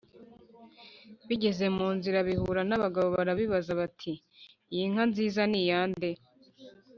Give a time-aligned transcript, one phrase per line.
[1.27, 4.13] bigeze mu nzira bihura n’abagabo barabibaza bati:
[4.73, 6.11] ‘iyi nka nziza ni iyande?’